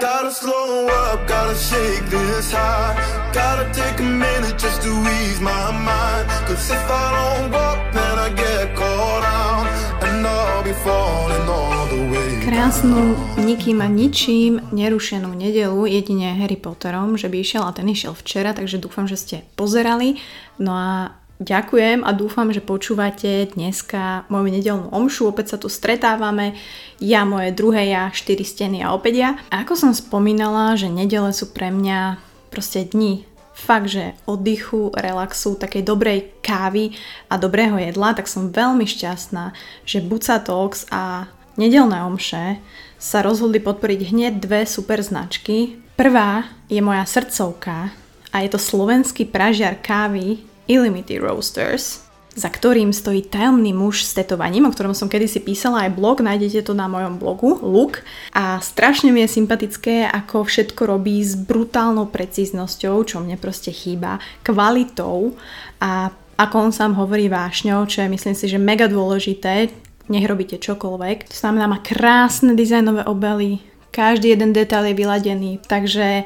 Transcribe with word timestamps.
Gotta 0.00 0.32
slow 0.32 0.88
up, 0.88 1.28
gotta 1.28 1.52
shake 1.52 2.08
this 2.08 2.56
high. 2.56 2.96
Gotta 3.36 3.68
take 3.68 4.00
a 4.00 4.08
minute 4.08 4.56
just 4.56 4.80
to 4.80 4.88
ease 5.20 5.44
my 5.44 5.68
mind. 5.76 6.24
Cause 6.48 6.72
if 6.72 6.88
I 6.88 7.06
don't 7.12 7.52
walk, 7.52 7.92
then 7.92 8.16
I 8.16 8.32
get 8.32 8.72
caught 8.72 9.24
out. 9.28 9.68
And 10.00 10.24
I'll 10.24 10.64
be 10.64 10.72
falling 10.80 11.44
all 11.44 11.84
the 11.92 12.00
way. 12.08 12.32
Krásnu, 12.40 13.12
nikým 13.44 13.84
a 13.84 13.92
ničím 13.92 14.64
nerušenú 14.72 15.36
nedelu, 15.36 15.84
jedine 15.84 16.32
Harry 16.32 16.56
Potterom, 16.56 17.20
že 17.20 17.28
by 17.28 17.36
išiel 17.44 17.68
a 17.68 17.76
ten 17.76 17.84
išiel 17.84 18.16
včera, 18.16 18.56
takže 18.56 18.80
dúfam, 18.80 19.04
že 19.04 19.20
ste 19.20 19.36
pozerali. 19.52 20.16
No 20.56 20.72
a 20.72 21.19
Ďakujem 21.40 22.04
a 22.04 22.12
dúfam, 22.12 22.52
že 22.52 22.60
počúvate 22.60 23.48
dneska 23.56 24.28
moju 24.28 24.52
nedelnú 24.52 24.92
omšu. 24.92 25.32
Opäť 25.32 25.56
sa 25.56 25.58
tu 25.58 25.72
stretávame. 25.72 26.52
Ja, 27.00 27.24
moje 27.24 27.56
druhé 27.56 27.88
ja, 27.88 28.12
štyri 28.12 28.44
steny 28.44 28.84
a 28.84 28.92
opäť 28.92 29.14
ja. 29.16 29.30
A 29.48 29.64
ako 29.64 29.72
som 29.72 29.92
spomínala, 29.96 30.76
že 30.76 30.92
nedele 30.92 31.32
sú 31.32 31.48
pre 31.48 31.72
mňa 31.72 32.20
proste 32.52 32.84
dni 32.84 33.24
fakt, 33.56 33.88
že 33.88 34.12
oddychu, 34.28 34.92
relaxu, 34.92 35.56
takej 35.56 35.80
dobrej 35.80 36.28
kávy 36.44 36.92
a 37.32 37.40
dobrého 37.40 37.80
jedla, 37.80 38.12
tak 38.12 38.28
som 38.28 38.52
veľmi 38.52 38.84
šťastná, 38.84 39.56
že 39.88 40.04
Buca 40.04 40.44
Talks 40.44 40.88
a 40.92 41.24
nedelné 41.56 42.04
omše 42.04 42.60
sa 43.00 43.24
rozhodli 43.24 43.64
podporiť 43.64 44.12
hneď 44.12 44.32
dve 44.44 44.68
super 44.68 45.00
značky. 45.00 45.80
Prvá 45.96 46.52
je 46.68 46.84
moja 46.84 47.04
srdcovka 47.08 47.96
a 48.28 48.36
je 48.44 48.48
to 48.52 48.60
slovenský 48.60 49.24
pražiar 49.24 49.80
kávy 49.80 50.49
Illimity 50.70 51.18
Roasters, 51.18 52.06
za 52.30 52.46
ktorým 52.46 52.94
stojí 52.94 53.26
tajomný 53.26 53.74
muž 53.74 54.06
s 54.06 54.14
tetovaním, 54.14 54.70
o 54.70 54.72
ktorom 54.72 54.94
som 54.94 55.10
kedysi 55.10 55.42
písala 55.42 55.90
aj 55.90 55.98
blog, 55.98 56.22
nájdete 56.22 56.62
to 56.62 56.78
na 56.78 56.86
mojom 56.86 57.18
blogu, 57.18 57.58
Look. 57.58 58.06
A 58.30 58.62
strašne 58.62 59.10
mi 59.10 59.26
je 59.26 59.34
sympatické, 59.34 60.06
ako 60.06 60.46
všetko 60.46 60.86
robí 60.86 61.18
s 61.26 61.34
brutálnou 61.34 62.06
precíznosťou, 62.06 63.02
čo 63.02 63.18
mne 63.18 63.34
proste 63.34 63.74
chýba, 63.74 64.22
kvalitou 64.46 65.34
a 65.82 66.14
ako 66.38 66.70
on 66.70 66.72
sám 66.72 66.96
hovorí 66.96 67.28
vášňou, 67.28 67.84
čo 67.84 68.06
je 68.06 68.08
myslím 68.08 68.32
si, 68.32 68.48
že 68.48 68.56
mega 68.56 68.88
dôležité, 68.88 69.68
nech 70.08 70.24
robíte 70.24 70.56
čokoľvek. 70.56 71.28
To 71.28 71.36
znamená, 71.36 71.68
má 71.68 71.78
krásne 71.84 72.56
dizajnové 72.56 73.04
obely, 73.04 73.60
každý 73.90 74.32
jeden 74.32 74.54
detail 74.54 74.86
je 74.86 74.94
vyladený, 74.94 75.60
takže 75.66 76.24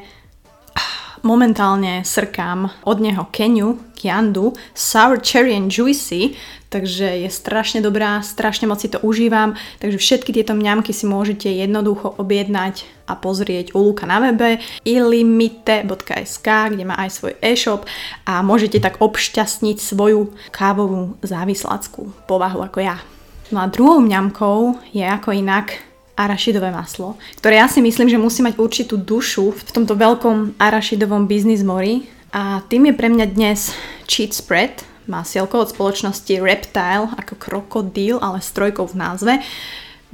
momentálne 1.25 2.05
srkám 2.05 2.71
od 2.85 3.01
neho 3.01 3.25
Keniu, 3.33 3.81
Kiandu, 3.97 4.53
Sour 4.77 5.25
Cherry 5.25 5.57
and 5.57 5.73
Juicy, 5.73 6.37
takže 6.69 7.25
je 7.25 7.29
strašne 7.33 7.81
dobrá, 7.81 8.21
strašne 8.21 8.69
moc 8.69 8.85
si 8.85 8.93
to 8.93 9.01
užívam, 9.01 9.57
takže 9.81 9.97
všetky 9.97 10.37
tieto 10.37 10.53
mňamky 10.53 10.93
si 10.93 11.09
môžete 11.09 11.49
jednoducho 11.49 12.13
objednať 12.21 12.85
a 13.09 13.17
pozrieť 13.17 13.73
u 13.73 13.81
Luka 13.81 14.05
na 14.05 14.21
webe 14.21 14.61
ilimite.sk, 14.85 16.47
kde 16.47 16.85
má 16.85 17.01
aj 17.01 17.11
svoj 17.17 17.33
e-shop 17.41 17.89
a 18.29 18.45
môžete 18.45 18.85
tak 18.85 19.01
obšťastniť 19.01 19.81
svoju 19.81 20.37
kávovú 20.53 21.17
závislackú 21.25 22.13
povahu 22.29 22.61
ako 22.61 22.79
ja. 22.85 23.01
No 23.49 23.65
a 23.65 23.73
druhou 23.73 24.05
mňamkou 24.05 24.93
je 24.93 25.05
ako 25.05 25.33
inak 25.33 25.94
arašidové 26.15 26.71
maslo, 26.71 27.19
ktoré 27.43 27.59
ja 27.59 27.67
si 27.67 27.83
myslím, 27.83 28.07
že 28.07 28.19
musí 28.19 28.41
mať 28.41 28.59
určitú 28.59 28.95
dušu 28.99 29.51
v 29.55 29.71
tomto 29.75 29.99
veľkom 29.99 30.59
arašidovom 30.59 31.27
biznis 31.27 31.67
mori 31.67 32.07
a 32.31 32.63
tým 32.67 32.91
je 32.91 32.95
pre 32.95 33.11
mňa 33.11 33.27
dnes 33.31 33.75
cheat 34.07 34.35
spread, 34.35 34.83
masielko 35.07 35.63
od 35.63 35.71
spoločnosti 35.71 36.35
Reptile 36.41 37.11
ako 37.15 37.35
krokodíl, 37.39 38.17
ale 38.23 38.41
s 38.41 38.51
trojkou 38.55 38.89
v 38.91 38.99
názve. 38.99 39.33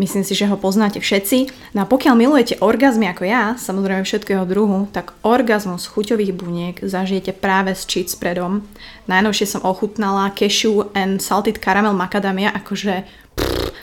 Myslím 0.01 0.25
si, 0.25 0.33
že 0.33 0.49
ho 0.49 0.57
poznáte 0.57 0.97
všetci. 0.97 1.53
No 1.77 1.85
a 1.85 1.91
pokiaľ 1.91 2.17
milujete 2.17 2.57
orgazmy 2.65 3.13
ako 3.13 3.29
ja, 3.29 3.53
samozrejme 3.61 4.09
všetkého 4.09 4.49
druhu, 4.49 4.89
tak 4.97 5.13
orgazmus 5.21 5.85
chuťových 5.93 6.33
buniek 6.33 6.81
zažijete 6.81 7.37
práve 7.37 7.77
s 7.77 7.85
cheat 7.85 8.09
spreadom. 8.09 8.65
Najnovšie 9.13 9.45
som 9.45 9.61
ochutnala 9.61 10.33
cashew 10.33 10.89
and 10.97 11.21
salted 11.21 11.61
caramel 11.61 11.93
macadamia, 11.93 12.49
akože 12.49 13.05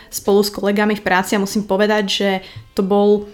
spolu 0.10 0.42
s 0.44 0.54
kolegami 0.54 0.96
v 0.98 1.06
práci 1.06 1.36
a 1.36 1.44
musím 1.44 1.66
povedať, 1.66 2.04
že 2.08 2.30
to 2.74 2.82
bol 2.82 3.30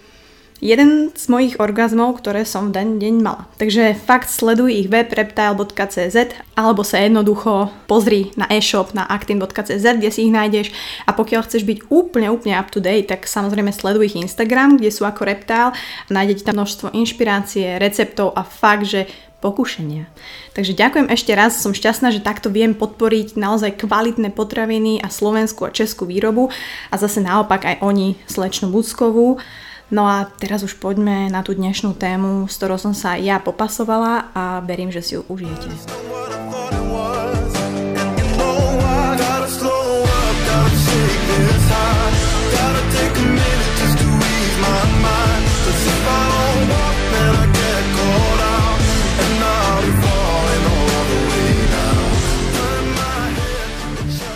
jeden 0.64 1.12
z 1.12 1.26
mojich 1.28 1.60
orgazmov, 1.60 2.24
ktoré 2.24 2.48
som 2.48 2.72
v 2.72 2.80
daný 2.80 2.94
deň 3.04 3.14
mala. 3.20 3.52
Takže 3.60 4.00
fakt 4.00 4.32
sleduj 4.32 4.72
ich 4.72 4.88
web 4.88 5.12
reptile.cz 5.12 6.16
alebo 6.56 6.88
sa 6.88 7.04
jednoducho 7.04 7.68
pozri 7.92 8.32
na 8.40 8.48
e-shop 8.48 8.96
na 8.96 9.04
actin.cz, 9.04 9.84
kde 9.84 10.10
si 10.10 10.24
ich 10.24 10.32
nájdeš 10.32 10.72
a 11.04 11.12
pokiaľ 11.12 11.44
chceš 11.44 11.68
byť 11.68 11.92
úplne, 11.92 12.32
úplne 12.32 12.56
up 12.56 12.72
to 12.72 12.80
date, 12.80 13.12
tak 13.12 13.28
samozrejme 13.28 13.76
sleduj 13.76 14.16
ich 14.16 14.20
Instagram, 14.24 14.80
kde 14.80 14.88
sú 14.88 15.04
ako 15.04 15.28
Reptile 15.28 15.76
nájdete 16.08 16.48
tam 16.48 16.64
množstvo 16.64 16.96
inšpirácie, 16.96 17.76
receptov 17.76 18.32
a 18.32 18.48
fakt, 18.48 18.88
že 18.88 19.12
pokušenia. 19.44 20.08
Takže 20.56 20.72
ďakujem 20.72 21.12
ešte 21.12 21.36
raz, 21.36 21.60
som 21.60 21.76
šťastná, 21.76 22.16
že 22.16 22.24
takto 22.24 22.48
viem 22.48 22.72
podporiť 22.72 23.36
naozaj 23.36 23.84
kvalitné 23.84 24.32
potraviny 24.32 25.04
a 25.04 25.12
slovenskú 25.12 25.68
a 25.68 25.76
českú 25.76 26.08
výrobu 26.08 26.48
a 26.88 26.96
zase 26.96 27.20
naopak 27.20 27.68
aj 27.68 27.76
oni 27.84 28.16
slečnú 28.32 28.72
Buckovú. 28.72 29.44
No 29.92 30.08
a 30.08 30.32
teraz 30.40 30.64
už 30.64 30.80
poďme 30.80 31.28
na 31.28 31.44
tú 31.44 31.52
dnešnú 31.52 31.94
tému, 32.00 32.48
s 32.48 32.56
ktorou 32.56 32.80
som 32.80 32.96
sa 32.96 33.20
ja 33.20 33.44
popasovala 33.44 34.32
a 34.32 34.64
verím, 34.64 34.90
že 34.90 35.04
si 35.04 35.20
ju 35.20 35.28
užijete. 35.28 36.13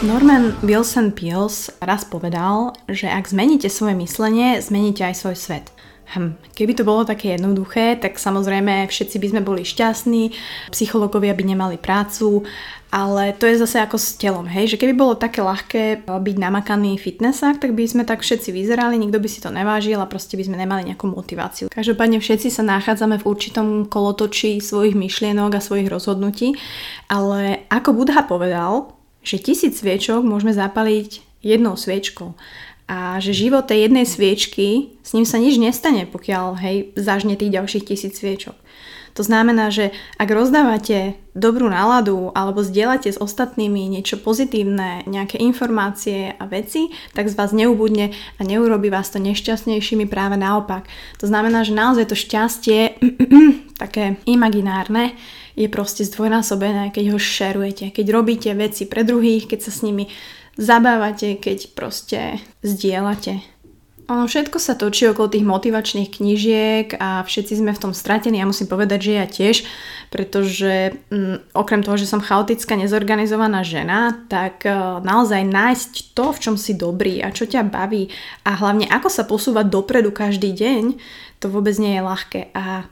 Norman 0.07 0.55
Wilson 0.63 1.11
Peels 1.11 1.67
raz 1.83 2.07
povedal, 2.07 2.71
že 2.87 3.11
ak 3.11 3.27
zmeníte 3.27 3.67
svoje 3.67 3.91
myslenie, 3.99 4.55
zmeníte 4.63 5.03
aj 5.03 5.19
svoj 5.19 5.35
svet. 5.35 5.67
Hm, 6.15 6.39
keby 6.55 6.79
to 6.79 6.87
bolo 6.87 7.03
také 7.03 7.35
jednoduché, 7.35 7.99
tak 7.99 8.15
samozrejme 8.15 8.87
všetci 8.87 9.19
by 9.19 9.27
sme 9.27 9.41
boli 9.43 9.67
šťastní, 9.67 10.31
psychológovia 10.71 11.35
by 11.35 11.43
nemali 11.51 11.75
prácu, 11.75 12.47
ale 12.87 13.35
to 13.35 13.51
je 13.51 13.59
zase 13.59 13.83
ako 13.83 13.99
s 13.99 14.15
telom, 14.15 14.47
hej, 14.47 14.71
že 14.71 14.79
keby 14.79 14.95
bolo 14.95 15.19
také 15.19 15.43
ľahké 15.43 16.07
byť 16.07 16.35
namakaný 16.39 16.95
v 16.95 17.03
fitnessách, 17.11 17.59
tak 17.59 17.75
by 17.75 17.83
sme 17.83 18.07
tak 18.07 18.23
všetci 18.23 18.55
vyzerali, 18.55 18.95
nikto 18.95 19.19
by 19.19 19.27
si 19.27 19.43
to 19.43 19.51
nevážil 19.51 19.99
a 19.99 20.07
proste 20.07 20.39
by 20.39 20.47
sme 20.47 20.55
nemali 20.55 20.87
nejakú 20.87 21.11
motiváciu. 21.11 21.67
Každopádne 21.67 22.23
všetci 22.23 22.47
sa 22.47 22.63
nachádzame 22.63 23.19
v 23.19 23.27
určitom 23.27 23.67
kolotočí 23.91 24.63
svojich 24.63 24.95
myšlienok 24.95 25.59
a 25.59 25.59
svojich 25.59 25.91
rozhodnutí, 25.91 26.55
ale 27.11 27.67
ako 27.67 27.91
Budha 27.91 28.23
povedal, 28.23 28.96
že 29.27 29.43
tisíc 29.43 29.83
sviečok 29.83 30.23
môžeme 30.23 30.55
zapaliť 30.55 31.43
jednou 31.43 31.75
sviečkou 31.75 32.39
a 32.87 33.19
že 33.19 33.35
život 33.35 33.67
tej 33.67 33.91
jednej 33.91 34.07
sviečky, 34.07 34.95
s 35.03 35.11
ním 35.11 35.27
sa 35.27 35.35
nič 35.43 35.59
nestane, 35.59 36.07
pokiaľ 36.07 36.55
hej, 36.63 36.77
zažne 36.95 37.35
tých 37.35 37.51
ďalších 37.51 37.83
tisíc 37.83 38.15
sviečok. 38.15 38.55
To 39.19 39.25
znamená, 39.25 39.73
že 39.73 39.97
ak 40.21 40.29
rozdávate 40.29 41.17
dobrú 41.33 41.65
náladu 41.73 42.29
alebo 42.37 42.61
zdieľate 42.61 43.09
s 43.09 43.17
ostatnými 43.17 43.89
niečo 43.89 44.21
pozitívne, 44.21 45.09
nejaké 45.09 45.41
informácie 45.41 46.37
a 46.37 46.45
veci, 46.45 46.93
tak 47.17 47.25
z 47.25 47.33
vás 47.33 47.49
neubudne 47.49 48.13
a 48.37 48.41
neurobi 48.45 48.93
vás 48.93 49.09
to 49.09 49.17
nešťastnejšími 49.17 50.05
práve 50.05 50.37
naopak. 50.37 50.85
To 51.17 51.25
znamená, 51.25 51.65
že 51.65 51.73
naozaj 51.73 52.13
to 52.13 52.15
šťastie, 52.15 53.01
také 53.83 54.21
imaginárne, 54.29 55.17
je 55.57 55.67
proste 55.67 56.05
zdvojnásobené, 56.05 56.93
keď 56.93 57.17
ho 57.17 57.19
šerujete, 57.19 57.89
keď 57.89 58.05
robíte 58.13 58.49
veci 58.53 58.85
pre 58.85 59.01
druhých, 59.01 59.49
keď 59.49 59.59
sa 59.65 59.71
s 59.73 59.81
nimi 59.81 60.05
zabávate, 60.53 61.33
keď 61.41 61.73
proste 61.73 62.37
zdieľate. 62.61 63.57
Ono 64.07 64.23
všetko 64.23 64.55
sa 64.55 64.79
točí 64.79 65.03
okolo 65.03 65.27
tých 65.27 65.43
motivačných 65.43 66.15
knížiek 66.15 66.95
a 66.95 67.27
všetci 67.27 67.59
sme 67.59 67.75
v 67.75 67.81
tom 67.83 67.91
stratení. 67.91 68.39
Ja 68.39 68.47
musím 68.47 68.71
povedať, 68.71 68.99
že 69.03 69.13
ja 69.19 69.25
tiež, 69.27 69.67
pretože 70.07 70.95
m, 71.11 71.43
mm, 71.43 71.51
okrem 71.51 71.83
toho, 71.83 71.99
že 71.99 72.07
som 72.07 72.23
chaotická, 72.23 72.79
nezorganizovaná 72.79 73.67
žena, 73.67 74.15
tak 74.31 74.63
uh, 74.63 75.03
naozaj 75.03 75.43
nájsť 75.43 75.91
to, 76.15 76.31
v 76.31 76.39
čom 76.39 76.55
si 76.55 76.79
dobrý 76.79 77.19
a 77.19 77.35
čo 77.35 77.51
ťa 77.51 77.67
baví 77.67 78.07
a 78.47 78.55
hlavne 78.55 78.87
ako 78.87 79.11
sa 79.11 79.27
posúvať 79.27 79.67
dopredu 79.67 80.15
každý 80.15 80.55
deň, 80.55 80.95
to 81.43 81.51
vôbec 81.51 81.75
nie 81.75 81.99
je 81.99 82.07
ľahké. 82.07 82.41
A 82.55 82.87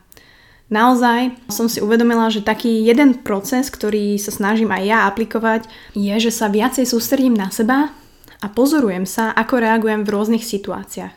Naozaj 0.65 1.37
som 1.53 1.69
si 1.69 1.77
uvedomila, 1.77 2.33
že 2.33 2.41
taký 2.41 2.81
jeden 2.81 3.21
proces, 3.21 3.69
ktorý 3.69 4.17
sa 4.17 4.33
snažím 4.33 4.73
aj 4.73 4.83
ja 4.83 4.99
aplikovať, 5.05 5.69
je, 5.93 6.13
že 6.17 6.33
sa 6.33 6.49
viacej 6.49 6.89
sústredím 6.89 7.37
na 7.37 7.53
seba 7.53 7.93
a 8.41 8.47
pozorujem 8.49 9.05
sa, 9.05 9.29
ako 9.29 9.61
reagujem 9.61 10.01
v 10.01 10.13
rôznych 10.13 10.41
situáciách. 10.41 11.13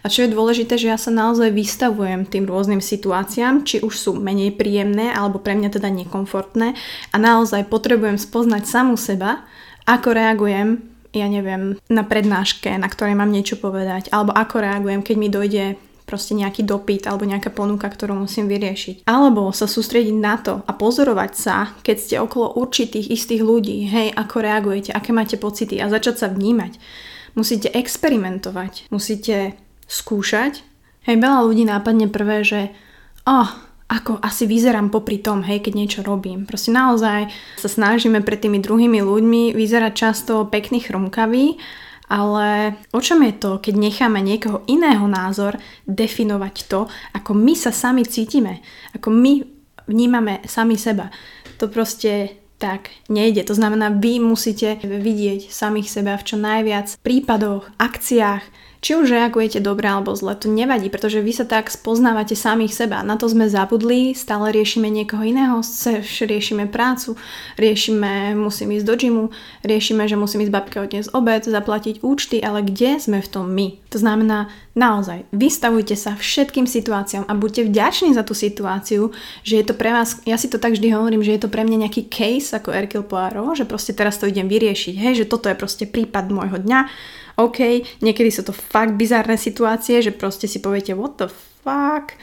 A 0.00 0.06
čo 0.08 0.24
je 0.24 0.32
dôležité, 0.36 0.76
že 0.76 0.92
ja 0.92 1.00
sa 1.00 1.08
naozaj 1.08 1.48
vystavujem 1.48 2.28
tým 2.28 2.44
rôznym 2.44 2.84
situáciám, 2.84 3.64
či 3.64 3.80
už 3.80 3.94
sú 3.96 4.12
menej 4.20 4.56
príjemné 4.60 5.12
alebo 5.12 5.40
pre 5.40 5.56
mňa 5.56 5.80
teda 5.80 5.88
nekomfortné 5.88 6.76
a 7.12 7.16
naozaj 7.16 7.72
potrebujem 7.72 8.20
spoznať 8.20 8.68
samú 8.68 9.00
seba, 9.00 9.48
ako 9.88 10.12
reagujem 10.12 10.90
ja 11.10 11.26
neviem, 11.26 11.74
na 11.90 12.06
prednáške, 12.06 12.70
na 12.78 12.86
ktorej 12.86 13.18
mám 13.18 13.34
niečo 13.34 13.58
povedať, 13.58 14.14
alebo 14.14 14.30
ako 14.30 14.62
reagujem, 14.62 15.02
keď 15.02 15.16
mi 15.18 15.26
dojde 15.26 15.64
proste 16.10 16.34
nejaký 16.34 16.66
dopyt 16.66 17.06
alebo 17.06 17.22
nejaká 17.22 17.54
ponuka, 17.54 17.86
ktorú 17.86 18.26
musím 18.26 18.50
vyriešiť. 18.50 19.06
Alebo 19.06 19.54
sa 19.54 19.70
sústrediť 19.70 20.16
na 20.18 20.34
to 20.42 20.66
a 20.66 20.74
pozorovať 20.74 21.32
sa, 21.38 21.70
keď 21.86 21.96
ste 22.02 22.16
okolo 22.18 22.58
určitých 22.58 23.06
istých 23.06 23.46
ľudí, 23.46 23.86
hej, 23.86 24.10
ako 24.10 24.42
reagujete, 24.42 24.90
aké 24.90 25.14
máte 25.14 25.38
pocity 25.38 25.78
a 25.78 25.86
začať 25.86 26.26
sa 26.26 26.26
vnímať. 26.26 26.82
Musíte 27.38 27.70
experimentovať, 27.70 28.90
musíte 28.90 29.54
skúšať. 29.86 30.66
Hej, 31.06 31.16
veľa 31.22 31.46
ľudí 31.46 31.62
nápadne 31.62 32.10
prvé, 32.10 32.42
že 32.42 32.74
oh, 33.22 33.46
ako 33.90 34.22
asi 34.22 34.46
vyzerám 34.46 34.90
popri 34.94 35.18
tom, 35.18 35.42
hej, 35.42 35.62
keď 35.62 35.72
niečo 35.74 36.00
robím. 36.06 36.46
Proste 36.46 36.70
naozaj 36.70 37.30
sa 37.58 37.68
snažíme 37.70 38.22
pred 38.22 38.38
tými 38.38 38.62
druhými 38.62 39.02
ľuďmi 39.02 39.54
vyzerať 39.54 39.92
často 39.94 40.46
pekný 40.46 40.82
chrumkavý 40.82 41.58
ale 42.10 42.74
o 42.90 42.98
čom 42.98 43.22
je 43.22 43.34
to, 43.38 43.62
keď 43.62 43.74
necháme 43.78 44.18
niekoho 44.18 44.66
iného 44.66 45.06
názor 45.06 45.54
definovať 45.86 46.66
to, 46.66 46.90
ako 47.14 47.30
my 47.38 47.54
sa 47.54 47.70
sami 47.70 48.02
cítime, 48.02 48.58
ako 48.98 49.14
my 49.14 49.46
vnímame 49.86 50.42
sami 50.50 50.74
seba. 50.74 51.14
To 51.62 51.70
proste 51.70 52.40
tak 52.60 52.92
nejde. 53.08 53.46
To 53.48 53.56
znamená, 53.56 53.88
vy 53.88 54.20
musíte 54.20 54.76
vidieť 54.84 55.48
samých 55.48 55.88
seba 55.88 56.18
v 56.20 56.26
čo 56.28 56.36
najviac 56.36 57.00
prípadoch, 57.00 57.72
akciách, 57.80 58.44
či 58.80 58.96
už 58.96 59.12
reagujete 59.12 59.60
dobre 59.60 59.84
alebo 59.88 60.16
zle, 60.16 60.32
to 60.32 60.48
nevadí, 60.48 60.88
pretože 60.88 61.20
vy 61.20 61.32
sa 61.36 61.44
tak 61.44 61.68
spoznávate 61.68 62.32
samých 62.32 62.72
seba. 62.72 63.04
Na 63.04 63.20
to 63.20 63.28
sme 63.28 63.44
zabudli, 63.46 64.16
stále 64.16 64.48
riešime 64.56 64.88
niekoho 64.88 65.20
iného, 65.20 65.60
riešime 66.24 66.64
prácu, 66.72 67.14
riešime, 67.60 68.32
musím 68.32 68.72
ísť 68.80 68.86
do 68.88 68.94
gymu, 68.96 69.24
riešime, 69.64 70.08
že 70.08 70.16
musím 70.16 70.48
ísť 70.48 70.52
babke 70.52 70.80
odniesť 70.80 71.12
obed, 71.12 71.44
zaplatiť 71.44 72.00
účty, 72.00 72.40
ale 72.40 72.64
kde 72.64 72.96
sme 72.96 73.20
v 73.20 73.28
tom 73.28 73.52
my? 73.52 73.76
To 73.92 73.98
znamená, 74.00 74.48
naozaj, 74.72 75.28
vystavujte 75.34 75.98
sa 75.98 76.16
všetkým 76.16 76.64
situáciám 76.64 77.28
a 77.28 77.36
buďte 77.36 77.68
vďační 77.68 78.16
za 78.16 78.24
tú 78.24 78.32
situáciu, 78.32 79.12
že 79.44 79.60
je 79.60 79.64
to 79.66 79.76
pre 79.76 79.92
vás, 79.92 80.24
ja 80.24 80.40
si 80.40 80.48
to 80.48 80.56
tak 80.56 80.72
vždy 80.72 80.88
hovorím, 80.96 81.20
že 81.20 81.36
je 81.36 81.42
to 81.44 81.52
pre 81.52 81.68
mňa 81.68 81.84
nejaký 81.84 82.08
case 82.08 82.56
ako 82.56 82.72
Erkil 82.72 83.04
Poirot, 83.04 83.60
že 83.60 83.68
proste 83.68 83.92
teraz 83.92 84.16
to 84.16 84.24
idem 84.24 84.48
vyriešiť, 84.48 84.94
hej, 84.96 85.14
že 85.20 85.28
toto 85.28 85.52
je 85.52 85.58
proste 85.58 85.84
prípad 85.84 86.32
môjho 86.32 86.56
dňa, 86.56 86.80
OK, 87.40 87.86
niekedy 88.04 88.30
sú 88.32 88.44
to 88.44 88.52
fakt 88.52 88.96
bizárne 88.96 89.40
situácie, 89.40 90.04
že 90.04 90.12
proste 90.12 90.44
si 90.44 90.60
poviete 90.60 90.92
what 90.92 91.16
the 91.16 91.28
fuck, 91.64 92.16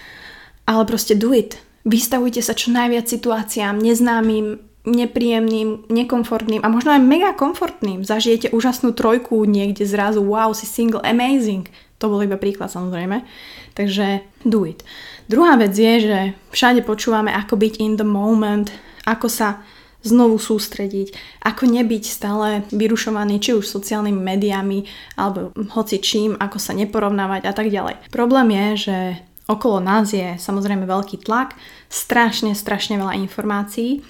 ale 0.68 0.84
proste 0.86 1.18
do 1.18 1.34
it. 1.34 1.58
Vystavujte 1.88 2.44
sa 2.44 2.52
čo 2.52 2.76
najviac 2.76 3.08
situáciám, 3.08 3.80
neznámym, 3.80 4.60
nepríjemným, 4.88 5.92
nekomfortným 5.92 6.64
a 6.64 6.72
možno 6.72 6.96
aj 6.96 7.02
mega 7.04 7.32
komfortným. 7.36 8.08
Zažijete 8.08 8.56
úžasnú 8.56 8.96
trojku 8.96 9.44
niekde 9.44 9.84
zrazu, 9.84 10.24
wow, 10.24 10.56
si 10.56 10.64
single, 10.64 11.04
amazing. 11.04 11.68
To 12.00 12.08
bol 12.08 12.24
iba 12.24 12.40
príklad 12.40 12.72
samozrejme. 12.72 13.28
Takže 13.76 14.24
do 14.48 14.64
it. 14.64 14.82
Druhá 15.28 15.60
vec 15.60 15.76
je, 15.76 15.94
že 16.08 16.20
všade 16.56 16.88
počúvame, 16.88 17.36
ako 17.36 17.60
byť 17.60 17.74
in 17.84 18.00
the 18.00 18.08
moment, 18.08 18.72
ako 19.04 19.28
sa 19.28 19.60
znovu 20.06 20.38
sústrediť, 20.38 21.14
ako 21.44 21.64
nebyť 21.68 22.04
stále 22.06 22.48
vyrušovaný 22.70 23.42
či 23.42 23.58
už 23.58 23.66
sociálnymi 23.66 24.22
médiami 24.22 24.86
alebo 25.18 25.52
hoci 25.74 26.00
čím, 26.00 26.38
ako 26.38 26.58
sa 26.62 26.78
neporovnávať 26.78 27.50
a 27.50 27.54
tak 27.54 27.68
ďalej. 27.74 28.12
Problém 28.14 28.54
je, 28.54 28.68
že 28.90 28.98
okolo 29.48 29.80
nás 29.80 30.12
je 30.12 30.36
samozrejme 30.38 30.84
veľký 30.84 31.24
tlak, 31.24 31.56
strašne, 31.88 32.54
strašne 32.54 33.00
veľa 33.00 33.16
informácií 33.18 34.04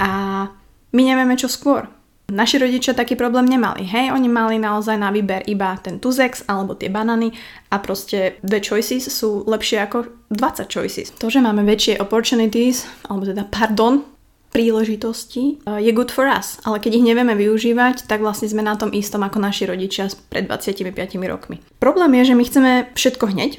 a 0.00 0.44
my 0.92 1.02
nevieme 1.04 1.36
čo 1.36 1.46
skôr. 1.46 1.86
Naši 2.28 2.60
rodičia 2.60 2.92
taký 2.92 3.16
problém 3.16 3.48
nemali, 3.48 3.88
hej, 3.88 4.12
oni 4.12 4.28
mali 4.28 4.60
naozaj 4.60 5.00
na 5.00 5.08
výber 5.08 5.48
iba 5.48 5.72
ten 5.80 5.96
tuzex 5.96 6.44
alebo 6.44 6.76
tie 6.76 6.92
banany 6.92 7.32
a 7.72 7.80
proste 7.80 8.36
dve 8.44 8.60
choices 8.60 9.08
sú 9.08 9.48
lepšie 9.48 9.80
ako 9.80 10.28
20 10.28 10.68
choices. 10.68 11.08
To, 11.16 11.32
že 11.32 11.40
máme 11.40 11.64
väčšie 11.64 11.96
opportunities, 11.96 12.84
alebo 13.08 13.24
teda 13.24 13.48
pardon, 13.48 14.04
príležitosti 14.50 15.60
je 15.64 15.92
good 15.92 16.08
for 16.08 16.24
us, 16.24 16.56
ale 16.64 16.80
keď 16.80 17.00
ich 17.00 17.06
nevieme 17.06 17.36
využívať, 17.36 18.08
tak 18.08 18.24
vlastne 18.24 18.48
sme 18.48 18.64
na 18.64 18.74
tom 18.74 18.90
istom 18.96 19.20
ako 19.22 19.38
naši 19.38 19.68
rodičia 19.68 20.08
pred 20.32 20.48
25 20.48 20.94
rokmi. 21.28 21.60
Problém 21.78 22.16
je, 22.22 22.32
že 22.32 22.34
my 22.34 22.44
chceme 22.44 22.72
všetko 22.96 23.24
hneď 23.32 23.52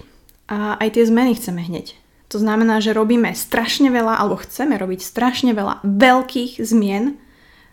a 0.50 0.82
aj 0.82 0.98
tie 0.98 1.04
zmeny 1.06 1.38
chceme 1.38 1.62
hneď. 1.62 1.94
To 2.30 2.38
znamená, 2.38 2.78
že 2.78 2.94
robíme 2.94 3.34
strašne 3.34 3.90
veľa, 3.90 4.22
alebo 4.22 4.38
chceme 4.38 4.78
robiť 4.78 5.02
strašne 5.02 5.54
veľa 5.58 5.82
veľkých 5.82 6.62
zmien, 6.62 7.18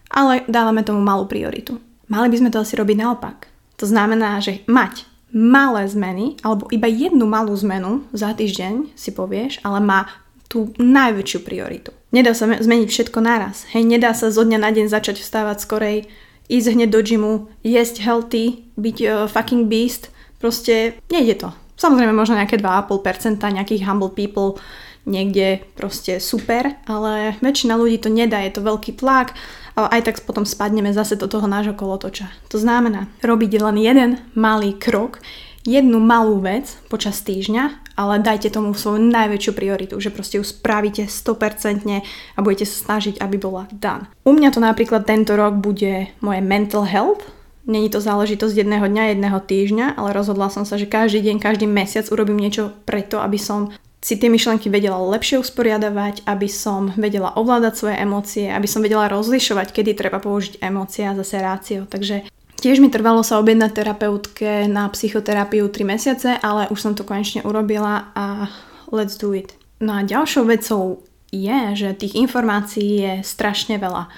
ale 0.09 0.49
dávame 0.49 0.81
tomu 0.81 1.05
malú 1.05 1.29
prioritu. 1.29 1.77
Mali 2.09 2.33
by 2.33 2.37
sme 2.41 2.53
to 2.53 2.65
asi 2.65 2.73
robiť 2.77 2.97
naopak. 2.97 3.53
To 3.77 3.85
znamená, 3.85 4.41
že 4.41 4.65
mať 4.65 5.05
malé 5.35 5.85
zmeny, 5.85 6.41
alebo 6.41 6.73
iba 6.73 6.89
jednu 6.89 7.29
malú 7.29 7.53
zmenu 7.61 8.09
za 8.17 8.33
týždeň 8.33 8.97
si 8.97 9.13
povieš, 9.13 9.61
ale 9.61 9.85
má 9.85 10.09
tú 10.57 10.73
najväčšiu 10.81 11.45
prioritu. 11.45 11.93
Nedá 12.17 12.33
sa 12.33 12.49
zmeniť 12.49 12.89
všetko 12.89 13.21
naraz. 13.21 13.69
Hej, 13.77 13.85
nedá 13.85 14.17
sa 14.17 14.33
zo 14.33 14.41
dňa 14.41 14.57
na 14.57 14.73
deň 14.73 14.89
začať 14.89 15.21
vstávať 15.21 15.61
skorej, 15.61 16.09
ísť 16.49 16.73
hneď 16.73 16.89
do 16.89 17.01
gymu, 17.05 17.33
jesť 17.61 18.01
healthy, 18.01 18.65
byť 18.81 18.97
uh, 19.05 19.13
fucking 19.29 19.69
beast. 19.69 20.09
Proste 20.41 20.97
nejde 21.13 21.45
to. 21.45 21.53
Samozrejme 21.77 22.17
možno 22.17 22.41
nejaké 22.41 22.57
2,5% 22.57 23.37
nejakých 23.45 23.85
humble 23.85 24.09
people 24.09 24.57
niekde 25.05 25.61
proste 25.77 26.19
super, 26.19 26.73
ale 26.89 27.37
väčšina 27.45 27.77
ľudí 27.77 28.01
to 28.01 28.09
nedá, 28.09 28.41
je 28.43 28.57
to 28.57 28.65
veľký 28.65 28.97
tlak 28.97 29.37
a 29.77 29.93
aj 29.93 30.09
tak 30.09 30.17
potom 30.25 30.49
spadneme 30.49 30.91
zase 30.91 31.15
do 31.21 31.29
toho 31.29 31.47
nášho 31.47 31.77
kolotoča. 31.77 32.33
To 32.51 32.57
znamená 32.57 33.13
robiť 33.23 33.61
len 33.61 33.77
jeden 33.77 34.11
malý 34.35 34.75
krok, 34.75 35.21
jednu 35.67 35.99
malú 35.99 36.39
vec 36.41 36.79
počas 36.89 37.21
týždňa 37.27 37.87
ale 37.97 38.21
dajte 38.21 38.53
tomu 38.53 38.77
svoju 38.77 39.01
najväčšiu 39.09 39.53
prioritu, 39.57 39.97
že 39.97 40.13
proste 40.13 40.37
ju 40.39 40.45
spravíte 40.45 41.09
100% 41.09 42.05
a 42.37 42.39
budete 42.45 42.69
sa 42.69 42.77
snažiť, 42.77 43.19
aby 43.25 43.37
bola 43.41 43.65
done. 43.73 44.07
U 44.29 44.37
mňa 44.37 44.53
to 44.53 44.61
napríklad 44.61 45.09
tento 45.09 45.33
rok 45.35 45.57
bude 45.57 46.13
moje 46.21 46.41
mental 46.45 46.85
health, 46.85 47.25
Není 47.67 47.91
to 47.91 47.99
záležitosť 47.99 48.63
jedného 48.63 48.87
dňa, 48.87 49.11
jedného 49.11 49.43
týždňa, 49.43 49.99
ale 49.99 50.15
rozhodla 50.15 50.47
som 50.55 50.63
sa, 50.63 50.79
že 50.79 50.87
každý 50.87 51.19
deň, 51.19 51.43
každý 51.43 51.67
mesiac 51.67 52.07
urobím 52.15 52.39
niečo 52.39 52.71
preto, 52.87 53.19
aby 53.19 53.43
som 53.43 53.75
si 53.99 54.15
tie 54.15 54.31
myšlenky 54.31 54.71
vedela 54.71 55.03
lepšie 55.03 55.43
usporiadavať, 55.43 56.23
aby 56.31 56.47
som 56.47 56.95
vedela 56.95 57.35
ovládať 57.35 57.75
svoje 57.75 57.97
emócie, 57.99 58.47
aby 58.55 58.71
som 58.71 58.87
vedela 58.87 59.11
rozlišovať, 59.11 59.75
kedy 59.75 59.99
treba 59.99 60.23
použiť 60.23 60.63
emócie 60.63 61.11
a 61.11 61.19
zase 61.19 61.43
rácio. 61.43 61.91
Takže 61.91 62.31
Tiež 62.57 62.81
mi 62.81 62.89
trvalo 62.89 63.21
sa 63.21 63.37
objednať 63.37 63.71
terapeutke 63.77 64.65
na 64.65 64.89
psychoterapiu 64.89 65.69
3 65.69 65.93
mesiace, 65.93 66.31
ale 66.41 66.73
už 66.73 66.79
som 66.81 66.93
to 66.97 67.05
konečne 67.05 67.45
urobila 67.45 68.11
a 68.17 68.49
let's 68.89 69.21
do 69.21 69.37
it. 69.37 69.53
No 69.77 70.01
a 70.01 70.09
ďalšou 70.09 70.49
vecou 70.49 71.05
je, 71.29 71.77
že 71.77 71.93
tých 71.93 72.17
informácií 72.17 73.05
je 73.05 73.13
strašne 73.21 73.77
veľa. 73.77 74.09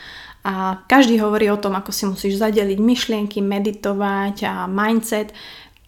A 0.47 0.87
každý 0.87 1.19
hovorí 1.19 1.51
o 1.51 1.59
tom, 1.59 1.75
ako 1.75 1.91
si 1.91 2.07
musíš 2.07 2.39
zadeliť 2.39 2.79
myšlienky, 2.79 3.43
meditovať 3.43 4.37
a 4.47 4.55
mindset, 4.71 5.35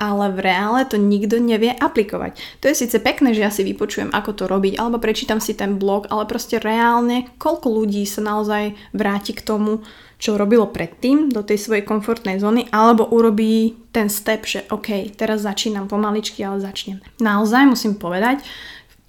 ale 0.01 0.33
v 0.33 0.41
reále 0.41 0.89
to 0.89 0.97
nikto 0.97 1.37
nevie 1.37 1.77
aplikovať. 1.77 2.41
To 2.65 2.73
je 2.73 2.81
síce 2.81 2.97
pekné, 3.05 3.37
že 3.37 3.45
ja 3.45 3.53
si 3.53 3.61
vypočujem, 3.63 4.09
ako 4.11 4.33
to 4.33 4.45
robiť, 4.49 4.81
alebo 4.81 4.97
prečítam 4.97 5.39
si 5.45 5.53
ten 5.53 5.77
blog, 5.77 6.09
ale 6.09 6.25
proste 6.25 6.57
reálne, 6.57 7.29
koľko 7.37 7.69
ľudí 7.69 8.09
sa 8.09 8.25
naozaj 8.25 8.75
vráti 8.97 9.37
k 9.37 9.45
tomu, 9.45 9.85
čo 10.21 10.37
robilo 10.37 10.69
predtým 10.69 11.33
do 11.33 11.45
tej 11.45 11.61
svojej 11.61 11.85
komfortnej 11.85 12.41
zóny, 12.41 12.69
alebo 12.73 13.09
urobí 13.09 13.77
ten 13.93 14.09
step, 14.09 14.49
že 14.49 14.65
OK, 14.73 15.17
teraz 15.17 15.45
začínam 15.45 15.89
pomaličky, 15.89 16.45
ale 16.45 16.65
začnem. 16.65 17.01
Naozaj 17.21 17.69
musím 17.69 17.97
povedať, 17.97 18.45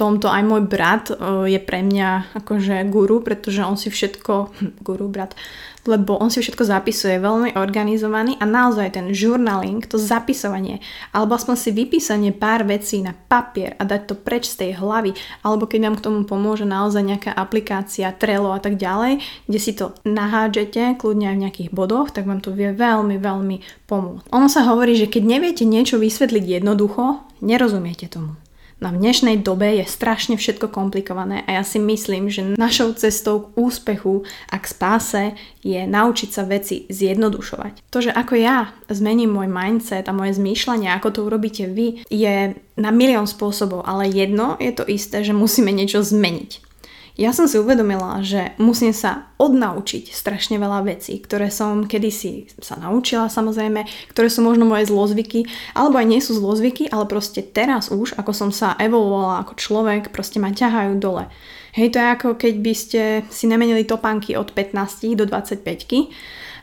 tomto 0.02 0.34
aj 0.34 0.42
môj 0.42 0.66
brat 0.66 1.14
je 1.46 1.60
pre 1.62 1.86
mňa 1.86 2.42
akože 2.42 2.82
guru, 2.90 3.22
pretože 3.22 3.62
on 3.62 3.78
si 3.78 3.94
všetko, 3.94 4.34
guru 4.88 5.06
brat, 5.06 5.38
lebo 5.86 6.18
on 6.18 6.30
si 6.30 6.42
všetko 6.42 6.62
zapisuje, 6.66 7.18
veľmi 7.18 7.58
organizovaný 7.58 8.38
a 8.38 8.46
naozaj 8.46 8.98
ten 8.98 9.10
journaling, 9.14 9.82
to 9.86 9.98
zapisovanie, 9.98 10.82
alebo 11.14 11.38
aspoň 11.38 11.56
si 11.58 11.70
vypísanie 11.74 12.32
pár 12.34 12.66
vecí 12.66 13.02
na 13.02 13.14
papier 13.14 13.74
a 13.82 13.84
dať 13.86 14.02
to 14.10 14.16
preč 14.18 14.50
z 14.50 14.66
tej 14.66 14.72
hlavy, 14.78 15.18
alebo 15.42 15.66
keď 15.66 15.80
vám 15.90 15.96
k 15.98 16.06
tomu 16.06 16.20
pomôže 16.26 16.66
naozaj 16.66 17.02
nejaká 17.02 17.32
aplikácia, 17.34 18.14
Trello 18.14 18.54
a 18.54 18.62
tak 18.62 18.78
ďalej, 18.78 19.22
kde 19.50 19.60
si 19.62 19.74
to 19.74 19.98
nahádžete, 20.06 21.02
kľudne 21.02 21.34
aj 21.34 21.36
v 21.38 21.44
nejakých 21.50 21.70
bodoch, 21.74 22.14
tak 22.14 22.30
vám 22.30 22.42
to 22.46 22.54
vie 22.54 22.70
veľmi, 22.74 23.18
veľmi 23.18 23.90
pomôcť. 23.90 24.30
Ono 24.30 24.48
sa 24.50 24.66
hovorí, 24.70 24.94
že 24.94 25.10
keď 25.10 25.24
neviete 25.26 25.64
niečo 25.66 25.98
vysvetliť 25.98 26.62
jednoducho, 26.62 27.26
nerozumiete 27.42 28.06
tomu. 28.06 28.38
Na 28.82 28.90
dnešnej 28.90 29.46
dobe 29.46 29.78
je 29.78 29.86
strašne 29.86 30.42
všetko 30.42 30.74
komplikované 30.74 31.46
a 31.46 31.62
ja 31.62 31.64
si 31.64 31.78
myslím, 31.78 32.34
že 32.34 32.58
našou 32.58 32.98
cestou 32.98 33.46
k 33.46 33.54
úspechu 33.54 34.26
a 34.50 34.58
k 34.58 34.66
spáse 34.66 35.24
je 35.62 35.86
naučiť 35.86 36.30
sa 36.34 36.42
veci 36.50 36.90
zjednodušovať. 36.90 37.86
To, 37.94 38.02
že 38.02 38.10
ako 38.10 38.34
ja 38.42 38.74
zmením 38.90 39.38
môj 39.38 39.54
mindset 39.54 40.10
a 40.10 40.18
moje 40.18 40.42
zmýšľanie, 40.42 40.90
ako 40.98 41.14
to 41.14 41.20
urobíte 41.30 41.70
vy, 41.70 42.02
je 42.10 42.58
na 42.58 42.90
milión 42.90 43.30
spôsobov, 43.30 43.86
ale 43.86 44.10
jedno 44.10 44.58
je 44.58 44.74
to 44.74 44.82
isté, 44.90 45.22
že 45.22 45.38
musíme 45.38 45.70
niečo 45.70 46.02
zmeniť. 46.02 46.71
Ja 47.20 47.36
som 47.36 47.44
si 47.44 47.60
uvedomila, 47.60 48.24
že 48.24 48.56
musím 48.56 48.96
sa 48.96 49.32
odnaučiť 49.36 50.16
strašne 50.16 50.56
veľa 50.56 50.88
vecí, 50.88 51.20
ktoré 51.20 51.52
som 51.52 51.84
kedysi 51.84 52.48
sa 52.64 52.80
naučila 52.80 53.28
samozrejme, 53.28 53.84
ktoré 54.16 54.32
sú 54.32 54.40
možno 54.46 54.64
moje 54.64 54.88
zlozvyky, 54.88 55.44
alebo 55.76 56.00
aj 56.00 56.08
nie 56.08 56.22
sú 56.24 56.40
zlozvyky, 56.40 56.88
ale 56.88 57.10
proste 57.12 57.44
teraz 57.44 57.92
už, 57.92 58.16
ako 58.16 58.32
som 58.32 58.50
sa 58.56 58.80
evoluovala 58.80 59.44
ako 59.44 59.60
človek, 59.60 60.16
proste 60.16 60.40
ma 60.40 60.56
ťahajú 60.56 60.96
dole. 61.04 61.28
Hej, 61.76 61.96
to 61.96 61.98
je 62.00 62.08
ako 62.08 62.28
keď 62.36 62.54
by 62.60 62.74
ste 62.76 63.02
si 63.32 63.48
nemenili 63.48 63.88
topánky 63.88 64.36
od 64.36 64.52
15 64.52 65.16
do 65.16 65.24
25 65.28 65.64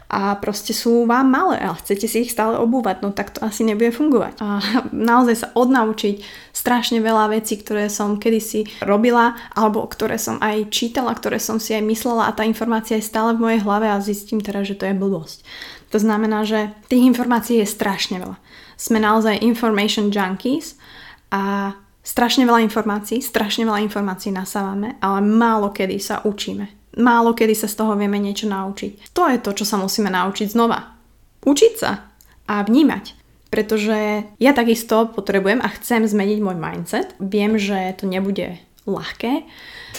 a 0.08 0.40
proste 0.40 0.72
sú 0.72 1.04
vám 1.04 1.28
malé 1.28 1.60
a 1.60 1.76
chcete 1.76 2.08
si 2.08 2.24
ich 2.24 2.32
stále 2.32 2.56
obúvať, 2.56 3.04
no 3.04 3.12
tak 3.12 3.36
to 3.36 3.44
asi 3.44 3.60
nebude 3.60 3.92
fungovať. 3.92 4.40
A 4.40 4.56
naozaj 4.88 5.36
sa 5.36 5.48
odnaučiť 5.52 6.24
strašne 6.56 7.04
veľa 7.04 7.36
vecí, 7.36 7.60
ktoré 7.60 7.92
som 7.92 8.16
kedysi 8.16 8.64
robila, 8.80 9.36
alebo 9.52 9.84
ktoré 9.84 10.16
som 10.16 10.40
aj 10.40 10.72
čítala, 10.72 11.12
ktoré 11.12 11.36
som 11.36 11.60
si 11.60 11.76
aj 11.76 11.84
myslela 11.84 12.24
a 12.24 12.32
tá 12.32 12.48
informácia 12.48 12.96
je 12.96 13.04
stále 13.04 13.36
v 13.36 13.42
mojej 13.44 13.60
hlave 13.60 13.92
a 13.92 14.00
zistím 14.00 14.40
teda, 14.40 14.64
že 14.64 14.80
to 14.80 14.88
je 14.88 14.96
blbosť. 14.96 15.44
To 15.92 16.00
znamená, 16.00 16.48
že 16.48 16.72
tých 16.88 17.04
informácií 17.04 17.60
je 17.60 17.68
strašne 17.68 18.16
veľa. 18.16 18.40
Sme 18.80 19.04
naozaj 19.04 19.44
information 19.44 20.08
junkies 20.08 20.80
a 21.28 21.76
strašne 22.00 22.48
veľa 22.48 22.64
informácií, 22.64 23.20
strašne 23.20 23.68
veľa 23.68 23.84
informácií 23.84 24.32
nasávame, 24.32 24.96
ale 25.04 25.20
málo 25.20 25.68
kedy 25.68 26.00
sa 26.00 26.24
učíme 26.24 26.77
málo 26.98 27.32
kedy 27.32 27.54
sa 27.54 27.70
z 27.70 27.78
toho 27.78 27.94
vieme 27.94 28.18
niečo 28.18 28.50
naučiť. 28.50 29.14
To 29.14 29.30
je 29.30 29.38
to, 29.40 29.50
čo 29.54 29.64
sa 29.64 29.78
musíme 29.78 30.10
naučiť 30.10 30.50
znova. 30.50 30.98
Učiť 31.46 31.72
sa 31.78 32.10
a 32.50 32.54
vnímať. 32.66 33.16
Pretože 33.48 34.28
ja 34.36 34.52
takisto 34.52 35.08
potrebujem 35.08 35.64
a 35.64 35.72
chcem 35.72 36.04
zmeniť 36.04 36.38
môj 36.44 36.56
mindset. 36.60 37.16
Viem, 37.16 37.56
že 37.56 37.96
to 37.96 38.04
nebude 38.04 38.60
ľahké. 38.88 39.44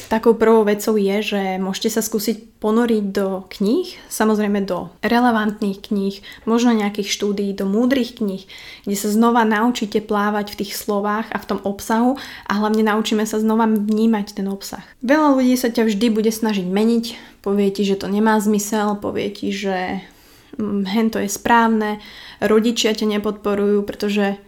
Takou 0.10 0.38
prvou 0.38 0.66
vecou 0.66 0.98
je, 0.98 1.18
že 1.22 1.42
môžete 1.58 1.98
sa 1.98 2.02
skúsiť 2.02 2.62
ponoriť 2.62 3.04
do 3.10 3.46
kníh, 3.50 3.88
samozrejme 4.12 4.66
do 4.66 4.92
relevantných 5.02 5.80
kníh, 5.80 6.16
možno 6.46 6.76
nejakých 6.76 7.10
štúdií, 7.10 7.56
do 7.56 7.66
múdrych 7.66 8.20
kníh, 8.20 8.46
kde 8.86 8.96
sa 8.98 9.10
znova 9.10 9.48
naučíte 9.48 10.04
plávať 10.04 10.54
v 10.54 10.60
tých 10.66 10.74
slovách 10.78 11.32
a 11.32 11.38
v 11.40 11.48
tom 11.48 11.60
obsahu 11.64 12.20
a 12.46 12.52
hlavne 12.58 12.84
naučíme 12.86 13.24
sa 13.24 13.40
znova 13.42 13.66
vnímať 13.66 14.38
ten 14.38 14.48
obsah. 14.52 14.84
Veľa 15.02 15.40
ľudí 15.40 15.56
sa 15.56 15.72
ťa 15.72 15.88
vždy 15.88 16.08
bude 16.12 16.32
snažiť 16.34 16.68
meniť, 16.68 17.06
povie 17.46 17.70
ti, 17.72 17.88
že 17.88 17.98
to 17.98 18.12
nemá 18.12 18.38
zmysel, 18.42 19.00
povie 19.00 19.32
ti, 19.32 19.56
že 19.56 20.04
hm, 20.60 20.84
hen 20.86 21.08
to 21.10 21.24
je 21.24 21.30
správne, 21.32 22.04
rodičia 22.44 22.92
ťa 22.92 23.20
nepodporujú, 23.20 23.88
pretože 23.88 24.42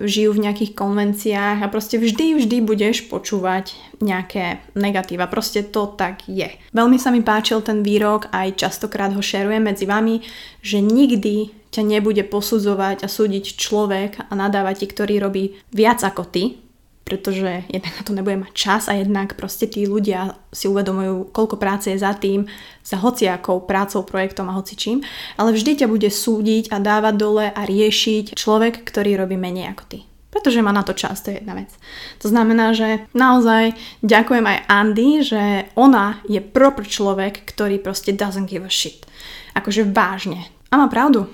žijú 0.00 0.34
v 0.34 0.50
nejakých 0.50 0.74
konvenciách 0.74 1.62
a 1.62 1.70
proste 1.70 2.02
vždy, 2.02 2.42
vždy 2.42 2.56
budeš 2.66 3.06
počúvať 3.06 3.78
nejaké 4.02 4.58
negatíva. 4.74 5.30
Proste 5.30 5.62
to 5.62 5.86
tak 5.94 6.26
je. 6.26 6.50
Veľmi 6.74 6.98
sa 6.98 7.14
mi 7.14 7.22
páčil 7.22 7.62
ten 7.62 7.86
výrok, 7.86 8.26
aj 8.34 8.58
častokrát 8.58 9.14
ho 9.14 9.22
šerujem 9.22 9.62
medzi 9.62 9.86
vami, 9.86 10.24
že 10.64 10.82
nikdy 10.82 11.54
ťa 11.70 11.82
nebude 11.82 12.22
posudzovať 12.26 13.06
a 13.06 13.08
súdiť 13.10 13.58
človek 13.58 14.30
a 14.30 14.32
nadávať 14.34 14.82
ti, 14.82 14.86
ktorý 14.90 15.14
robí 15.18 15.44
viac 15.74 16.02
ako 16.02 16.22
ty, 16.26 16.63
pretože 17.04 17.68
jednak 17.68 17.92
na 18.00 18.02
to 18.02 18.12
nebude 18.16 18.36
mať 18.40 18.52
čas 18.56 18.82
a 18.88 18.96
jednak 18.96 19.36
proste 19.36 19.68
tí 19.68 19.84
ľudia 19.84 20.40
si 20.50 20.72
uvedomujú, 20.72 21.30
koľko 21.36 21.60
práce 21.60 21.92
je 21.92 22.00
za 22.00 22.16
tým, 22.16 22.48
za 22.80 22.96
hociakou 22.96 23.68
prácou, 23.68 24.02
projektom 24.08 24.48
a 24.48 24.56
hocičím, 24.56 25.04
ale 25.36 25.52
vždy 25.52 25.84
ťa 25.84 25.86
bude 25.86 26.08
súdiť 26.08 26.72
a 26.72 26.80
dávať 26.80 27.14
dole 27.14 27.46
a 27.52 27.60
riešiť 27.62 28.32
človek, 28.32 28.82
ktorý 28.88 29.20
robí 29.20 29.36
menej 29.36 29.76
ako 29.76 29.84
ty. 29.84 29.98
Pretože 30.32 30.66
má 30.66 30.74
na 30.74 30.82
to 30.82 30.98
čas, 30.98 31.22
to 31.22 31.30
je 31.30 31.38
jedna 31.38 31.54
vec. 31.54 31.70
To 32.18 32.26
znamená, 32.26 32.74
že 32.74 33.06
naozaj 33.14 33.78
ďakujem 34.02 34.42
aj 34.42 34.58
Andy, 34.66 35.22
že 35.22 35.70
ona 35.78 36.18
je 36.26 36.42
proper 36.42 36.82
človek, 36.82 37.46
ktorý 37.46 37.78
proste 37.78 38.10
doesn't 38.10 38.50
give 38.50 38.66
a 38.66 38.72
shit. 38.72 39.06
Akože 39.54 39.86
vážne. 39.86 40.50
A 40.74 40.80
má 40.80 40.90
pravdu. 40.90 41.30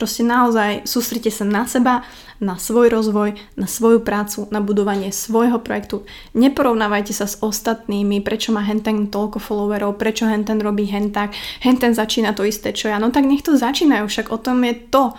Proste 0.00 0.24
naozaj 0.24 0.88
sústrite 0.88 1.28
sa 1.28 1.44
na 1.44 1.68
seba, 1.68 2.00
na 2.40 2.56
svoj 2.56 2.88
rozvoj, 2.88 3.36
na 3.60 3.68
svoju 3.68 4.00
prácu, 4.00 4.48
na 4.48 4.64
budovanie 4.64 5.12
svojho 5.12 5.60
projektu. 5.60 6.08
Neporovnávajte 6.32 7.12
sa 7.12 7.28
s 7.28 7.36
ostatnými, 7.36 8.24
prečo 8.24 8.48
má 8.48 8.64
henten 8.64 9.12
toľko 9.12 9.44
followerov, 9.44 10.00
prečo 10.00 10.24
henten 10.24 10.56
robí 10.64 10.88
hentak, 10.88 11.36
henten 11.60 11.92
začína 11.92 12.32
to 12.32 12.48
isté 12.48 12.72
čo 12.72 12.88
ja. 12.88 12.96
No 12.96 13.12
tak 13.12 13.28
nech 13.28 13.44
to 13.44 13.60
začínajú, 13.60 14.08
však 14.08 14.32
o 14.32 14.40
tom 14.40 14.64
je 14.64 14.72
to. 14.88 15.12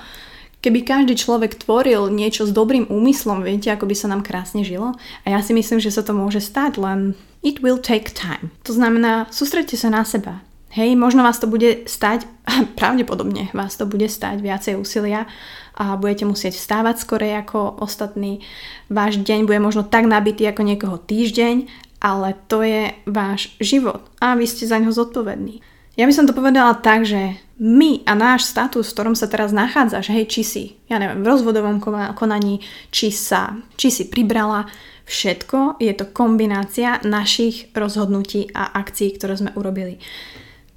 Keby 0.65 0.81
každý 0.81 1.13
človek 1.13 1.61
tvoril 1.61 2.09
niečo 2.09 2.49
s 2.49 2.53
dobrým 2.53 2.89
úmyslom, 2.89 3.45
viete, 3.45 3.69
ako 3.69 3.85
by 3.85 3.93
sa 3.93 4.09
nám 4.09 4.25
krásne 4.25 4.65
žilo? 4.65 4.97
A 5.25 5.27
ja 5.29 5.45
si 5.45 5.53
myslím, 5.53 5.77
že 5.77 5.93
sa 5.93 6.01
to 6.01 6.17
môže 6.17 6.41
stať, 6.41 6.81
len 6.81 7.13
it 7.45 7.61
will 7.61 7.77
take 7.77 8.09
time. 8.17 8.49
To 8.65 8.73
znamená, 8.73 9.29
sústredte 9.29 9.77
sa 9.77 9.93
na 9.93 10.01
seba. 10.01 10.41
Hej, 10.71 10.95
možno 10.95 11.27
vás 11.27 11.35
to 11.35 11.51
bude 11.51 11.83
stať, 11.83 12.23
pravdepodobne 12.79 13.51
vás 13.51 13.75
to 13.75 13.83
bude 13.83 14.07
stať 14.07 14.39
viacej 14.39 14.79
úsilia 14.79 15.27
a 15.75 15.99
budete 15.99 16.23
musieť 16.23 16.55
vstávať 16.55 17.03
skorej 17.03 17.43
ako 17.43 17.83
ostatní. 17.83 18.39
Váš 18.87 19.19
deň 19.19 19.51
bude 19.51 19.59
možno 19.59 19.83
tak 19.83 20.07
nabitý 20.07 20.47
ako 20.47 20.63
niekoho 20.63 20.95
týždeň, 20.95 21.67
ale 21.99 22.39
to 22.47 22.63
je 22.63 22.95
váš 23.03 23.51
život 23.59 23.99
a 24.23 24.39
vy 24.39 24.47
ste 24.47 24.63
za 24.63 24.79
ňo 24.79 24.95
zodpovední. 24.95 25.59
Ja 25.99 26.07
by 26.07 26.15
som 26.15 26.23
to 26.23 26.31
povedala 26.31 26.79
tak, 26.79 27.03
že 27.03 27.35
my 27.59 28.07
a 28.07 28.15
náš 28.15 28.47
status, 28.47 28.87
v 28.87 28.95
ktorom 28.95 29.15
sa 29.19 29.27
teraz 29.27 29.51
nachádzaš, 29.51 30.07
hej, 30.07 30.23
či 30.31 30.41
si, 30.47 30.63
ja 30.87 31.03
neviem, 31.03 31.19
v 31.19 31.29
rozvodovom 31.35 31.83
konaní, 32.15 32.63
či 32.95 33.11
sa, 33.11 33.59
či 33.75 33.91
si 33.91 34.07
pribrala, 34.07 34.71
všetko 35.03 35.83
je 35.83 35.91
to 35.91 36.07
kombinácia 36.15 37.03
našich 37.03 37.75
rozhodnutí 37.75 38.55
a 38.55 38.71
akcií, 38.71 39.19
ktoré 39.19 39.35
sme 39.35 39.51
urobili. 39.59 39.99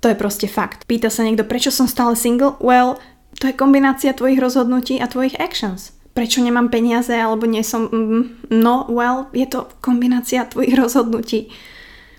To 0.04 0.12
je 0.12 0.20
proste 0.20 0.44
fakt. 0.44 0.84
Pýta 0.84 1.08
sa 1.08 1.25
niekto, 1.25 1.49
prečo 1.49 1.73
som 1.73 1.88
stále 1.88 2.12
single? 2.12 2.61
Well, 2.61 3.00
to 3.40 3.49
je 3.49 3.56
kombinácia 3.56 4.12
tvojich 4.12 4.37
rozhodnutí 4.37 5.00
a 5.00 5.08
tvojich 5.08 5.40
actions. 5.40 5.96
Prečo 6.12 6.44
nemám 6.44 6.68
peniaze 6.68 7.16
alebo 7.16 7.49
nie 7.49 7.64
som... 7.64 7.88
Mm, 7.88 8.52
no, 8.52 8.84
well, 8.92 9.32
je 9.32 9.49
to 9.49 9.64
kombinácia 9.80 10.44
tvojich 10.44 10.76
rozhodnutí. 10.76 11.49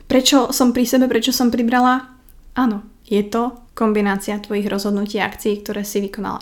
Prečo 0.09 0.49
som 0.49 0.73
pri 0.73 0.89
sebe, 0.89 1.05
prečo 1.05 1.29
som 1.29 1.53
pribrala? 1.53 2.09
Áno, 2.57 2.81
je 3.05 3.21
to 3.21 3.53
kombinácia 3.77 4.41
tvojich 4.41 4.65
rozhodnutí 4.65 5.21
a 5.21 5.29
akcií, 5.29 5.61
ktoré 5.61 5.85
si 5.85 6.01
vykonala. 6.01 6.41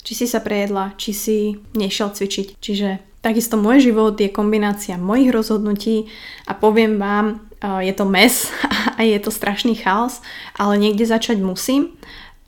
Či 0.00 0.24
si 0.24 0.26
sa 0.26 0.40
prejedla, 0.40 0.96
či 0.96 1.12
si 1.12 1.38
nešiel 1.76 2.16
cvičiť. 2.16 2.56
Čiže 2.64 3.20
takisto 3.20 3.60
môj 3.60 3.92
život 3.92 4.16
je 4.16 4.32
kombinácia 4.32 4.96
mojich 4.96 5.36
rozhodnutí 5.36 6.08
a 6.48 6.56
poviem 6.56 6.96
vám, 6.96 7.44
je 7.60 7.92
to 7.92 8.08
mes 8.08 8.48
a 8.98 9.06
je 9.06 9.18
to 9.22 9.30
strašný 9.30 9.78
chaos, 9.78 10.18
ale 10.58 10.74
niekde 10.74 11.06
začať 11.06 11.38
musím 11.38 11.94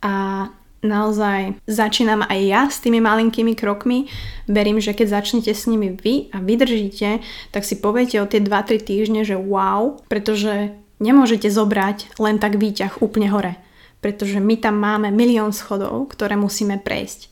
a 0.02 0.50
naozaj 0.82 1.60
začínam 1.68 2.26
aj 2.26 2.40
ja 2.42 2.62
s 2.66 2.82
tými 2.82 2.98
malinkými 2.98 3.54
krokmi. 3.54 4.10
Verím, 4.50 4.82
že 4.82 4.96
keď 4.96 5.22
začnete 5.22 5.52
s 5.52 5.70
nimi 5.70 5.94
vy 5.94 6.32
a 6.34 6.42
vydržíte, 6.42 7.22
tak 7.54 7.62
si 7.62 7.78
poviete 7.78 8.18
o 8.18 8.26
tie 8.26 8.42
2-3 8.42 8.82
týždne, 8.82 9.22
že 9.22 9.38
wow, 9.38 10.00
pretože 10.08 10.74
nemôžete 10.98 11.48
zobrať 11.48 12.18
len 12.18 12.42
tak 12.42 12.58
výťah 12.58 13.00
úplne 13.04 13.28
hore. 13.30 13.54
Pretože 14.00 14.40
my 14.40 14.56
tam 14.56 14.80
máme 14.80 15.12
milión 15.12 15.52
schodov, 15.52 16.08
ktoré 16.16 16.34
musíme 16.40 16.80
prejsť. 16.80 17.28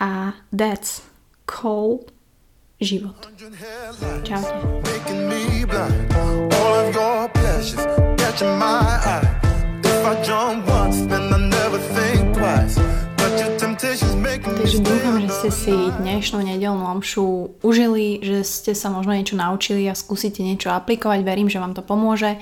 A 0.00 0.32
that's 0.48 1.04
called 1.44 2.08
život. 2.80 3.14
Čaute. 4.22 4.54
Takže 14.58 14.78
dúfam, 14.82 15.16
že 15.22 15.30
ste 15.30 15.50
si 15.50 15.74
dnešnú 15.74 16.38
nedelnú 16.42 16.84
omšu 16.86 17.56
užili, 17.66 18.22
že 18.22 18.46
ste 18.46 18.72
sa 18.74 18.90
možno 18.94 19.14
niečo 19.14 19.34
naučili 19.34 19.86
a 19.90 19.98
skúsite 19.98 20.42
niečo 20.46 20.70
aplikovať. 20.70 21.26
Verím, 21.26 21.50
že 21.50 21.58
vám 21.58 21.74
to 21.74 21.82
pomôže. 21.82 22.38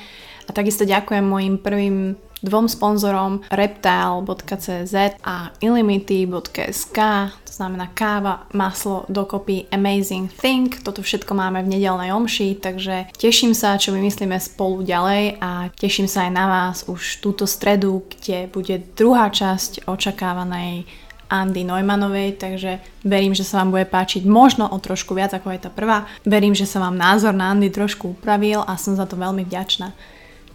A 0.46 0.50
takisto 0.52 0.84
ďakujem 0.84 1.24
mojim 1.24 1.54
prvým 1.58 2.16
dvom 2.42 2.68
sponzorom 2.68 3.40
reptile.cz 3.48 4.94
a 5.24 5.50
illimity.sk 5.60 6.98
to 7.46 7.52
znamená 7.52 7.88
káva, 7.96 8.44
maslo, 8.52 9.08
dokopy 9.08 9.64
Amazing 9.72 10.28
Think. 10.28 10.84
Toto 10.84 11.00
všetko 11.00 11.32
máme 11.32 11.64
v 11.64 11.78
nedelnej 11.78 12.12
omši, 12.12 12.60
takže 12.60 13.08
teším 13.16 13.56
sa, 13.56 13.80
čo 13.80 13.96
vymyslíme 13.96 14.36
spolu 14.36 14.84
ďalej 14.84 15.40
a 15.40 15.72
teším 15.72 16.04
sa 16.04 16.28
aj 16.28 16.32
na 16.36 16.44
vás 16.50 16.76
už 16.84 17.24
túto 17.24 17.48
stredu, 17.48 18.04
kde 18.12 18.52
bude 18.52 18.76
druhá 18.92 19.32
časť 19.32 19.88
očakávanej 19.88 20.84
Andy 21.30 21.66
Neumannovej, 21.66 22.38
takže 22.38 22.78
verím, 23.02 23.34
že 23.34 23.42
sa 23.42 23.62
vám 23.62 23.74
bude 23.74 23.86
páčiť 23.88 24.22
možno 24.28 24.70
o 24.70 24.78
trošku 24.78 25.14
viac 25.14 25.34
ako 25.34 25.50
je 25.54 25.60
tá 25.66 25.70
prvá. 25.70 26.06
Verím, 26.22 26.54
že 26.54 26.68
sa 26.68 26.78
vám 26.78 26.94
názor 26.94 27.34
na 27.34 27.50
Andy 27.50 27.70
trošku 27.70 28.14
upravil 28.14 28.62
a 28.62 28.78
som 28.78 28.94
za 28.94 29.06
to 29.06 29.18
veľmi 29.18 29.42
vďačná. 29.42 29.90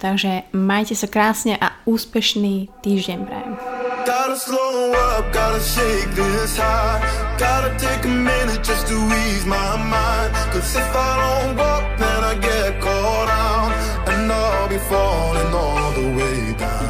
Takže 0.01 0.49
majte 0.57 0.97
sa 0.97 1.05
krásne 1.05 1.53
a 1.61 1.77
úspešný 1.85 2.73
týždeň 2.81 3.19
prajem. 3.21 3.53
Gotta 4.01 4.33
slow 4.33 4.97
up, 4.97 5.29
gotta 5.29 5.61
shake 5.61 6.09
this 6.17 6.57
high 6.57 6.97
Gotta 7.37 7.69
take 7.77 8.01
a 8.01 8.09
minute 8.09 8.65
just 8.65 8.89
to 8.89 8.97
ease 8.97 9.45
my 9.45 9.77
mind 9.77 10.33
Cause 10.49 10.73
if 10.73 10.89
I 10.89 11.11
don't 11.21 11.53
walk 11.53 11.85
then 12.01 12.21
I 12.25 12.33
get 12.41 12.81
caught 12.81 13.29
out 13.29 13.69
And 14.09 14.25
I'll 14.25 14.65
be 14.65 14.81
falling 14.89 15.53
all 15.53 15.93
the 15.93 16.17
way 16.17 16.57
down. 16.57 16.80